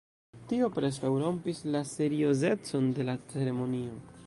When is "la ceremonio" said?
3.11-4.03